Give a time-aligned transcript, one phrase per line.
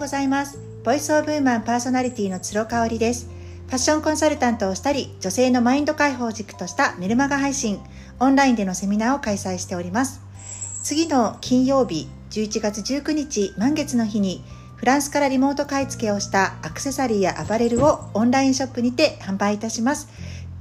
[0.00, 0.58] ございます。
[0.82, 3.28] ボイスオブウーマンパーソナリティの鶴香織です。
[3.66, 7.78] ファッションコンサルタントをしたり女性のマインド解放軸としたメルマガ配信。
[8.18, 10.22] オンラインでのセミナーを開催しております。
[10.82, 14.42] 次の金曜日11月19日満月の日に
[14.76, 20.08] フランスからリモート買い付けをしたアクセサリーやアパレルをオンラインショップにて販売いたします。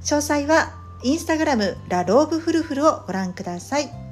[0.02, 4.09] 詳細はインスタグラムラローブフルフルをご覧ください。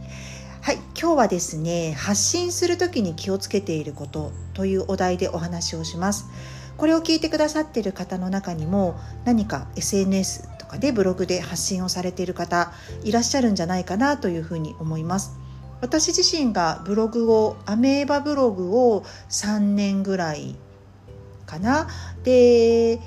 [0.68, 6.25] はい、今日はですね発信する時に気をつけていることというお題でお話をします。
[6.75, 12.73] これを聞いてくださっている方の中にも何か SNS とかでブログで発信をされている方
[13.05, 15.39] いらっしゃるんじゃないかなというふうに思います。
[15.80, 20.53] 私自身がブログをアメーバブログを3年ぐらい
[21.45, 21.88] かな。
[22.25, 22.99] で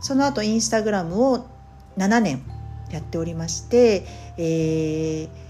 [0.00, 1.44] その後インスタグラムを
[1.96, 2.44] 7年
[2.92, 4.06] やっておりまして、
[4.36, 5.49] えー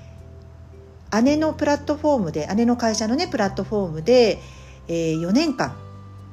[1.22, 4.38] 姉のプラットフォームで姉の会社のねプラットフォームで、
[4.88, 5.76] えー、4年間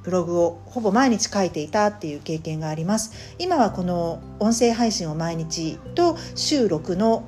[0.04, 3.36] ブログをほぼ毎日書いていたっていう経験があります。
[3.40, 7.24] 今はこの音声配信を毎日と週6の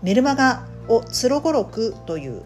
[0.00, 2.42] メルマガをつろごろくという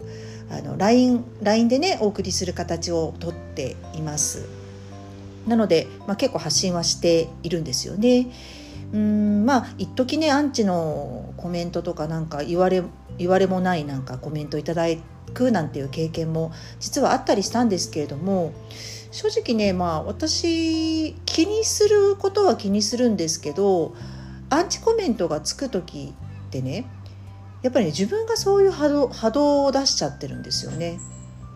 [0.49, 4.47] あの LINE, LINE でねお送りする形をとっています。
[5.45, 8.27] なので、まあ、結構発信はしているんですよね。
[8.91, 12.83] うんまあ一時ねアンチのコメントとかなんか言われ
[13.17, 14.85] 言われもないなんかコメントいただ
[15.33, 18.53] くなんていう経験も実はあったりしたんですけれども
[19.11, 23.95] 正直ねまあ私気にすることは気にするんですけど
[24.49, 26.13] アンチコメントがつく時
[26.47, 26.85] ってね
[27.61, 30.99] やっぱり、ね、自分がそういう波動波動を出しちゃってるんですよね、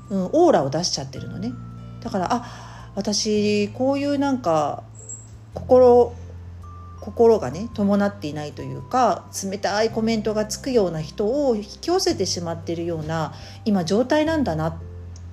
[0.09, 1.51] うん、オーラを出しちゃってるのね。
[2.01, 4.83] だからあ私こういうなんか
[5.53, 6.13] 心
[7.01, 13.33] 心がね伴っていないというか冷たいコメントがつくような人を引き寄せてしまってるような
[13.65, 14.77] 今状態なんだなっ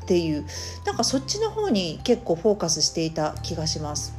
[0.06, 0.47] ていう
[0.84, 4.14] なんかそっちの方に結構フォーカスしていた気がします。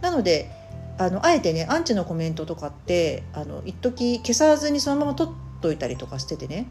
[0.00, 0.50] なので
[0.96, 6.66] あのあえてねアンチのコメントとかってあの一時消さずにそのまま取っといたりとかしててね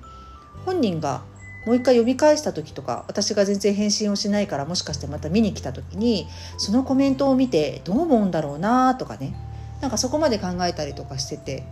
[0.66, 1.22] 本人が
[1.66, 6.28] もう一回読み返した時とか私が全然返信をしないからもしかしてまた見に来た時に
[6.58, 9.36] そのコメントを見てどう思うんだろうなとかね
[9.82, 11.64] なんかそこまで考えたりとかしてて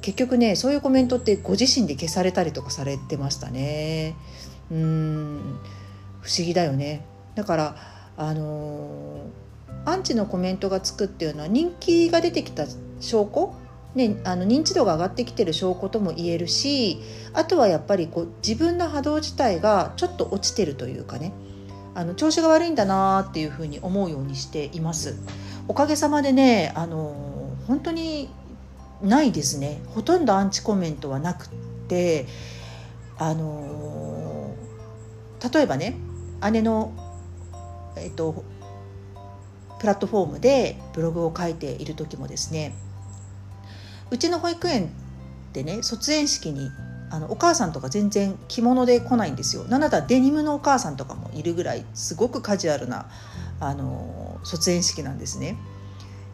[0.00, 4.16] 結局ねそういうコメントってご自身で消されたりとかされてましたね。
[4.70, 5.58] うん。
[6.20, 7.04] 不思議だよね。
[7.34, 7.76] だから
[8.16, 12.66] あのー、アンチのコメントがつくっていうのは人気が出てきた
[13.00, 13.54] 証拠？
[13.94, 17.02] ね、あの認知度が上がってきてる証拠とも言えるし
[17.34, 21.34] あとはやっぱりこう自分の波動自体がちょっと落ちてるというかね。
[21.94, 25.16] あの調子が悪いんだなっていうふうに思うようにしています。
[25.68, 28.28] おかげさまでねあの本当に
[29.02, 31.48] ないですねほとんどアンチコメントはなくっ
[31.88, 32.26] て
[33.18, 34.54] あの
[35.52, 35.96] 例えばね
[36.52, 36.92] 姉の
[37.96, 38.44] えっと
[39.78, 42.74] プラットフォームでブログを書いている時もですね
[44.10, 44.90] うちの保育園
[45.52, 46.70] でね卒園式に
[47.12, 49.64] あのお母さんとか全然着物で来ないんですよ。
[49.64, 53.04] なんだったらデニムのお母さんとかもいるぐらいすごくカジュアルな
[53.60, 55.58] あの卒園式なんですね。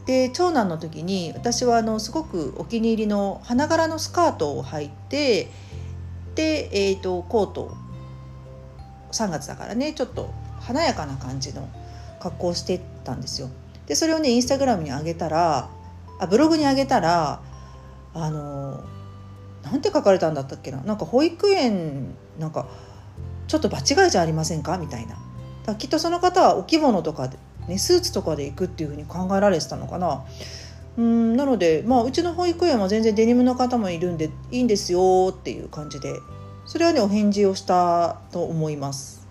[0.06, 5.50] で長男の時に私はあのすごくお気に入りの花柄のスカートを履いて
[6.36, 7.76] で、えーと、コート
[9.10, 11.68] 3月だからねちょっと華やかな感じの
[12.20, 13.48] 格好をしてたんですよ。
[13.86, 15.68] でそれをねインスタグラムに上げたら
[16.20, 17.42] あブログに上げたら
[18.14, 18.84] あの
[19.70, 20.78] なんて書かれたんだったっけな？
[20.82, 22.66] なんか保育園なんか
[23.46, 24.78] ちょっと場違いじゃありませんか？
[24.78, 25.16] みたいな。
[25.64, 30.24] だきっとその方はお着物とかで、ね、スーツとかで行くっていうふうに考えられてたのかな。
[30.96, 36.12] うんなので、まあ、うちの保育園は全然デニムの方もいるんでいいんですよっていう感じで
[36.66, 39.24] それはねお返事をしたと思います。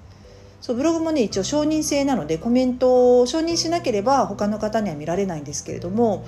[0.61, 6.25] そうブログもね一応承認制なのでコメントを承認しなければ他の方には見られないんですけれども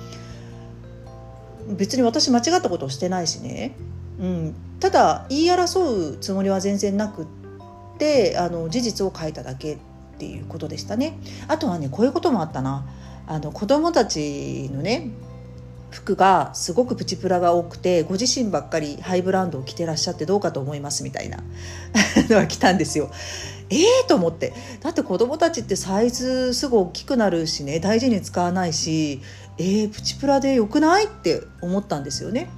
[1.68, 3.74] 別に私間違ったことをしてないしね、
[4.20, 7.26] うん、ただ言い争うつもりは全然なくっ
[7.98, 9.78] てあの事実を書いただけっ
[10.18, 11.18] ていうことでしたね
[11.48, 12.86] あとはねこういうこともあったな
[13.26, 15.10] あの子供たちのね
[15.90, 21.38] 服がすごくプチプラが多くてご自身ばっかりハイブランドを着てらっしゃってどうかと思いますみたいな
[22.28, 23.10] のが来たんですよ。
[23.70, 29.20] ええー、と思ってだって子供たちってサイズすぐ大きくなるしね大事に使わないし
[29.58, 32.48] えー、プチプラでよくないって思ったんですよね。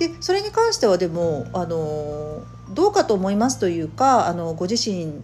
[0.00, 5.20] でそれに関してはでもあのどうかと思いますというかあのご自身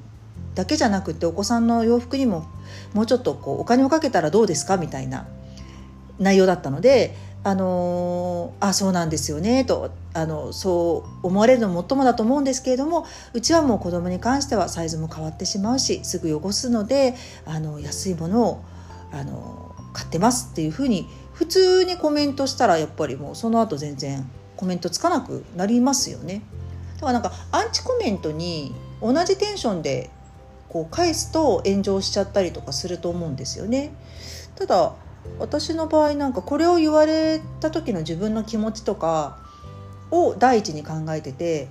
[0.54, 2.46] だけじゃなくてお子さんの洋服にも
[2.92, 5.26] もうちょっとこうお金をかけたらどうですかみたいな
[6.18, 17.14] 内容だったのであのあそうなんですよねとあのそう思われるのもっともだと思うんですけれどもうちはもう子供に関してはサイズも変わってしまうしすぐ汚すので
[17.46, 18.64] あの安いものを
[19.10, 26.42] あの買ってますっていうふうに普通にコメントしたらやっぱりもうその後全然コメントつかなくなりますよね。
[26.96, 30.10] だからなんかアンチコメントに同じテンションで
[30.68, 33.92] こう返すと炎上しちゃったりとかすると思うんですよね。
[34.56, 34.94] ただ
[35.38, 39.38] 私の場合なんかこれを言われた時の自分の気持ちとか
[40.10, 41.68] を第一に考えてて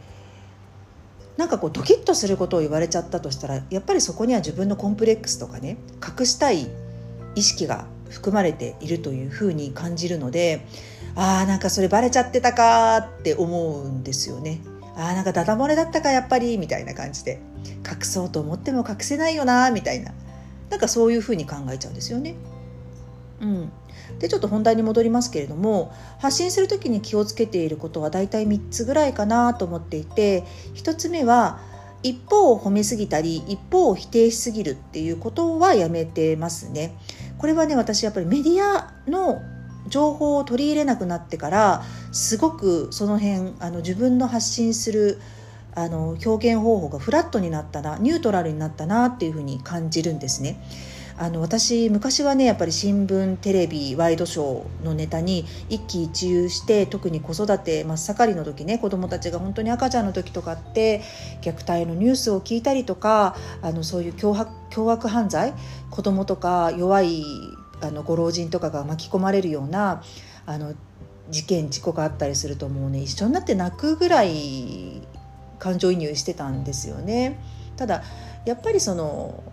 [1.37, 5.77] なんかこうドキッとすることを言われちゃったとしたらやっぱりそこには自分のコンプレックスとかね
[6.19, 6.67] 隠したい
[7.35, 10.65] 意識が含まれているというふうに感じるので
[11.15, 14.61] あーなんかそれバレちゃってたかって思うんですよね。
[14.95, 17.41] あーなんかダダ漏れだったかやっぱりみたいな感じで
[17.89, 20.13] 隠そうと思っても隠せないよなみたいな
[20.69, 22.35] なんかそういうふうに考えちゃうんですよね。
[23.41, 23.71] うん、
[24.19, 30.43] でちょっと本題に戻りますけれども発信する時に気をつけていることは大体3つぐらいかなと思っていて
[30.75, 31.59] 1つ目は
[32.01, 36.95] 一方を褒めすぎたり一方を否定しすぎるっていうことはやめてますね。
[37.37, 39.41] これはね私やっぱりメディアの
[39.87, 45.19] 情報を取り入れなくなってからすごくその辺あの自分の発信する
[45.75, 50.59] あの表現方法がフラットになったなニュートラルになったなっていうふうに感じるんですね。
[51.17, 61.01] あの私昔はねやっぱり新聞テレビワイドショーのネタに一喜一憂して特に子育て真っ盛りの時ね子どもたちが本当に赤ちゃんの時とかって
[61.41, 65.53] 虐待のニュースを聞いたりとかあのそういう脅迫凶悪犯罪
[65.89, 67.23] 子どもとか弱い
[67.81, 70.03] あのご老人とかが巻き込まれるような
[70.45, 70.73] あの
[71.29, 75.01] 事件事故があったりするともうね一緒になって泣くぐらい
[75.59, 77.39] 感情移入してたんですよね。
[77.77, 78.03] ただ
[78.45, 79.43] やっぱりその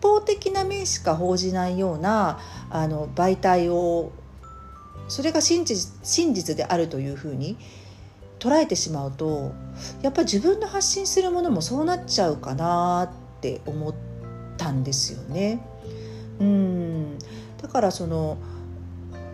[0.00, 4.12] 方的な面しか報じないようなあの媒体を
[5.08, 7.56] それが真実真実であるというふうに
[8.38, 9.52] 捉えてしまうと
[10.02, 13.94] やっぱり自分の発信するものもそうなっちゃうかなって思っ
[14.56, 15.60] たんですよね。
[16.40, 17.18] うん
[17.60, 18.38] だからその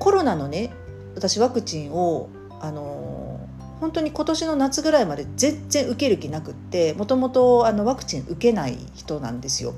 [0.01, 0.73] コロナのね
[1.15, 2.29] 私ワクチンを
[2.61, 3.41] あの
[3.81, 9.75] 本当に今年の夏ぐらいまで全然受ける気なくってもともとワクチン受けない人なんですよ。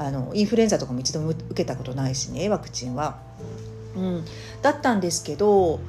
[0.00, 3.18] あのインフルエンザとかも一度も受けたことないしねワクチンは。
[3.94, 4.24] うん、
[4.62, 5.80] だったんですけど、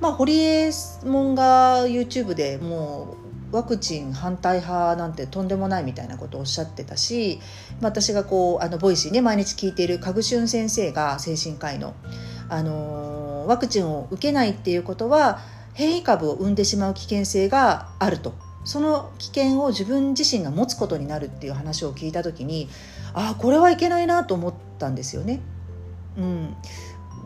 [0.00, 0.70] まあ、堀江
[1.04, 3.16] 門が YouTube でも
[3.52, 7.38] うワクチン反対派なんてとんでもないみたいなことをおっしゃってたし、
[7.80, 11.94] 私がこうあの Voicy ね毎日聞いているカグシュン先生が精神科医の、
[12.48, 15.38] あのワクチンを受けないっていうことは
[15.74, 22.68] 変異株を生んでしまう危険性があるとその危険を自分自身が持つことになるっていう話を聞いた時に
[23.14, 25.40] ああこれはいけないなと思ったんですよね。
[26.16, 26.56] うん、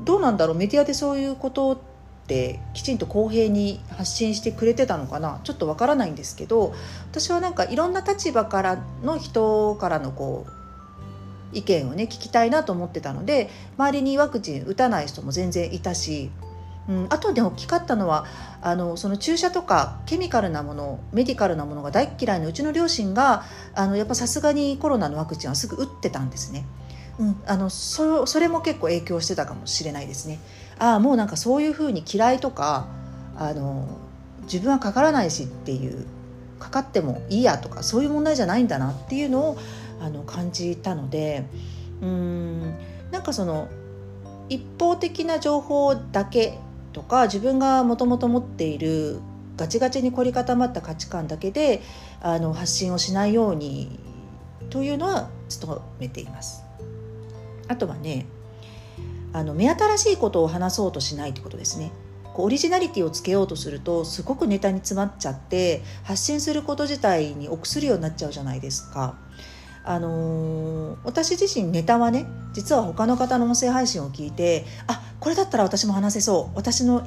[0.04, 0.56] どうなんだろう？
[0.56, 1.78] メディアでそういうことっ
[2.26, 5.40] てきちんと公平に発信してくれてたのかな？
[5.44, 6.74] ちょっとわからないんですけど
[7.10, 10.52] 私はなんかいろんな立場からの人からのこう
[11.56, 16.30] 意見をね聞きたいなと思ってたので周りにワクチン打たない人も全然いたし
[16.88, 18.26] うん、あとで大きかったのは
[18.60, 23.44] あのその注射とかケミカルなものメディカルなものが大嫌いなうちの両親が
[23.74, 26.64] あのやっぱさすがにコロナのワクチンはすぐ打ってたんですね。
[27.18, 30.40] うん、あのそそれも結構影響してたかもしれないですね。
[30.78, 32.86] ああもうなんかそういうふうに嫌いとか
[33.36, 33.86] あの
[34.42, 36.06] 自分はかからないしっていう
[36.58, 39.58] かかってもいいやとかそういう問題じゃないんだなっていうのを
[40.00, 41.44] あの感じたので
[42.00, 42.74] うん
[43.10, 43.68] なんかその
[44.48, 46.58] 一方的な情報だけ
[46.92, 49.20] とか自分がもともと持っている
[49.56, 51.82] ガチガチに凝り固まった価値観だけで
[52.20, 53.98] あの発信をしないように
[54.70, 55.28] というのは
[55.60, 56.64] 努めています。
[57.68, 58.26] あとはね
[59.32, 61.92] あの目新しいことを話そうとしないってことですね。
[62.34, 69.16] こうオリジナリティをつけようとするとすごくネタに詰まっちゃって発信すること自体に臆するようになっちゃうじゃないですか。
[69.84, 77.06] あのー、私自身ネタはね実は他の方の音声配信を聞いてあこれだったら私も話せそう私の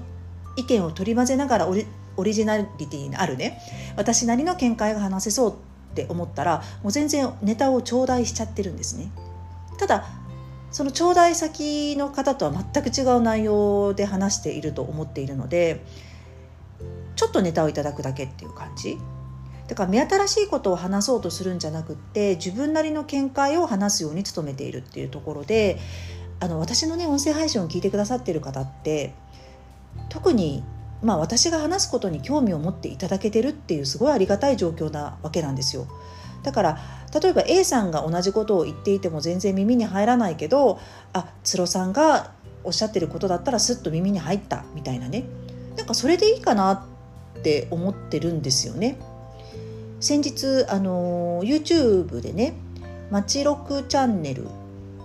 [0.57, 1.85] 意見を取り混ぜながらオリ
[2.17, 3.59] オリジナリティにあるね
[3.97, 5.55] 私なりの見解が話せそうっ
[5.95, 9.09] て思ったらもう全然ネタを頂戴しちゃってるんですね。
[9.77, 10.05] ただ
[10.71, 15.85] その頂戴先の方とは全く違う内容で話していると思っているので
[17.15, 18.97] ちょっとネタをいただくだけっていう感じ
[19.67, 25.79] だから目新しいことを話そうとするんじゃなくって自分なりの見解を話すように努めているっていうところで
[26.39, 29.13] あの私のね音声配信を聞いてくださってる方って
[30.09, 30.63] 特に
[31.01, 35.87] まあ私が話すことに興味を持っていただけてるっていうすごいありがたい状況なわけなんですよ。
[36.43, 36.77] だから
[37.19, 40.79] 例えば A さんが同じことを言っていても全然耳に入らないけど
[41.11, 45.25] あつろさんがおっしゃってることだったらスッと耳に入ったみたいなね
[45.75, 48.97] なんかそれでいいかなって思ってるんですよね。
[50.05, 52.53] 先日あの YouTube でね
[53.09, 54.45] 「まちろくチャンネル」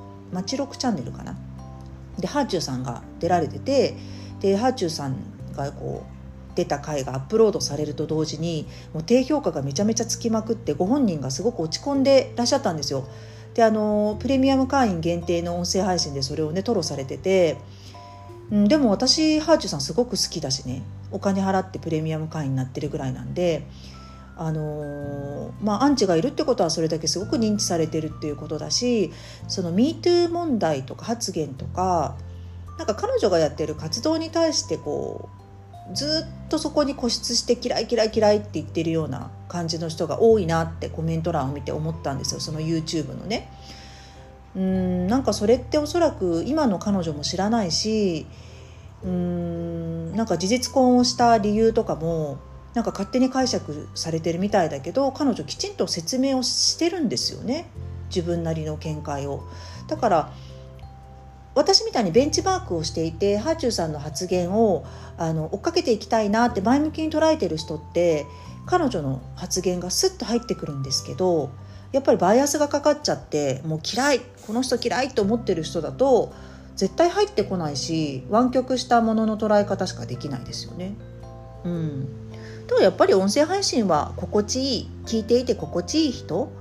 [0.30, 1.38] 「まちろくチャンネル」かな？
[2.19, 3.97] でハーチューさんが出られてて
[4.40, 5.16] でハーチューさん
[5.54, 13.09] がこう出た回がアップロードされると同時にもう低評価がめちゃめちゃつきまくってご本人がすごく落ち込んでらっしゃったんですよ。
[13.54, 17.57] であのプレミアム会員限定の音声配信でそれをね吐露されてて、
[18.50, 23.66] うん、でも私ハーチューさんすごく好きだしねお金払ってプレミアム会員になってるぐらいなんで
[24.42, 29.12] あのまあ、アンチがいるってことはそれだけすごく認知されてるっていうことだし
[29.49, 32.16] その MeToo 問題とか発言とか
[32.78, 35.28] なんか彼女がやってる活動に対してこ
[35.92, 43.52] うずっとそこに固執して嫌い嫌い嫌いって言ってるような感じの人が多いなってコメント欄を見て思ったんですよその YouTube のね。
[44.56, 48.26] うんなんかそれっておそらく今の彼女も知らないし
[49.04, 52.38] うんなんか事実婚をした理由とかも
[52.75, 57.69] なんか勝手に解釈されてるみたいだけど彼女きちんと説明をしてるんですよね
[58.09, 59.45] 自分なりの見解を。
[59.89, 60.33] だから
[61.55, 64.85] 私みたいにベンチマークをしていてハーチューさんの発言を
[65.19, 68.25] あの追っかけていきたいなって前向きに捉えてる人って
[68.67, 71.50] 彼女の発言がスッと入ってくるんですけど
[71.93, 76.33] やっぱりバイアスがかかっちゃってもう嫌いこの人嫌いと思ってる人だと
[76.77, 80.95] 絶対入ってこないし湾曲したものの捉え方しかできないですよね。
[81.65, 82.29] うん、
[82.71, 86.53] でもやっぱり音声配信は心地いい聞いていて心地いい人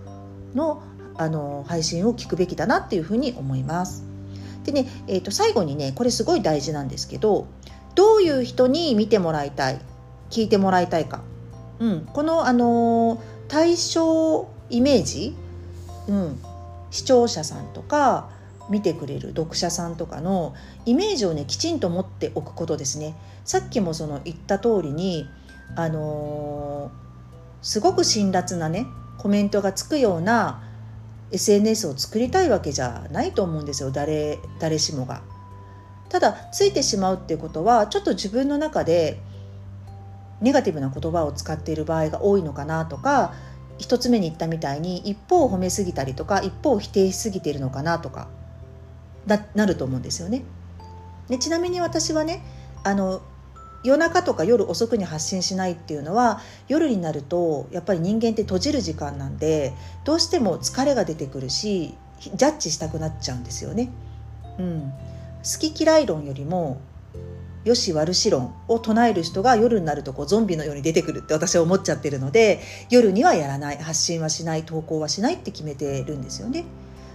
[0.56, 0.82] の
[1.16, 4.06] あの配信を聞くべきだなっていうふうに思います。
[4.64, 7.46] でね、えー、と最後にねこれすごい大事なんですけど
[7.94, 9.80] どういう人に見てもらいたい
[10.32, 11.22] 聞いてもらいたいか、
[11.78, 15.36] うん、この、あの対象イメージ、
[16.08, 16.40] うん、
[16.90, 18.30] 視聴者さんとか
[18.70, 20.56] 見てくれる読者さんとかの
[20.88, 23.16] イメージをねきちんと持っておくことですね。
[23.46, 25.28] さっきもその言った通りに
[25.76, 30.64] あのー、すごく辛辣なねコメントがつくような
[31.32, 35.22] SNS を作りたいわけじゃないと思うんですよ誰誰しもが。
[36.10, 39.20] ただついてしまうっていうことはちょっと自分の中で
[40.42, 43.34] ネガティブな言葉を使っている場合が多いのかなとか
[43.78, 48.28] 一つ目に言ったみたいに一方を褒めすぎたりとか一方を否定しすぎているのかなとか
[49.28, 50.44] ななると思うんですよね。
[51.30, 52.44] でちなみに私はね
[52.84, 53.22] あの
[53.84, 63.90] 夜中とか夜遅くに発信しないっていうのは夜になるとやっぱり人間って閉じる時間なんでどうしても疲れが出てくるしジャッジしたくなっちゃうんですよね。
[64.58, 64.92] うん、
[65.42, 66.82] 好き嫌い論よりも
[67.64, 76.66] よし悪し論を唱える人が夜になるとこうゾンビのように出てくるって私は思っちゃってるので夜にはやらない発信はしない投稿はしないって決めてるんですよね。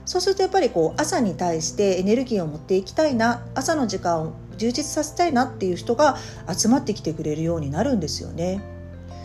[0.07, 6.17] そうするとやっぱりこう朝に対してエネルギーを持っていきたいな朝の時間を充実させたいなっていう人が
[6.53, 8.75] 集まってきてくれるようになるんですよね。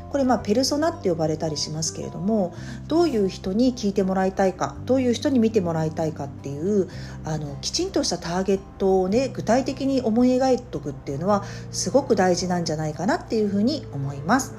[0.10, 2.54] これまあペルソナって呼ばれたりしますけれども
[2.88, 6.90] どういう人に聞いてもらいたいかどういう人に見てもらいたいかっていう
[7.26, 14.54] あのきちんとしたターゲットをね具体的に思い描いておくっていうのはすごく大事なんじゃないかなっていうふうに思います。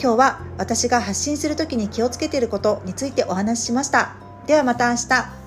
[0.00, 4.16] 今日は私が発信する時に気をつけていることについてお話ししました。
[4.46, 5.41] ではまた明日。